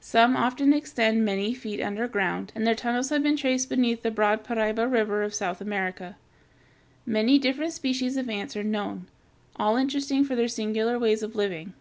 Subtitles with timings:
[0.00, 4.42] Some often extend many feet underground, and their tunnels have been traced beneath the broad
[4.42, 6.16] Paraiba River of South America.
[7.06, 9.06] Many different species of ants are known,
[9.54, 11.74] all interesting for their singular ways of living.